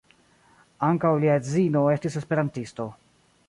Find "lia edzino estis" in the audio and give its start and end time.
1.25-2.19